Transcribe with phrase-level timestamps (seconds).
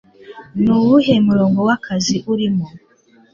[0.61, 2.65] ni uwuhe murongo w'akazi urimo